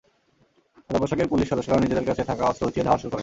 [0.85, 3.19] সাদাপোশাকের police সদস্যরা নিজেদের কাছে থাকা অস্ত্র উঁচিয়ে ধাওয়া শুরু করেন।